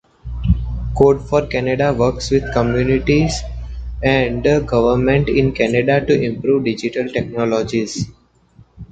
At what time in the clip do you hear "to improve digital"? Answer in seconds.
6.03-7.07